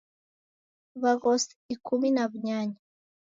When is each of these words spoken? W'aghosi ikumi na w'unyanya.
W'aghosi 1.01 1.53
ikumi 1.73 2.09
na 2.15 2.23
w'unyanya. 2.29 2.79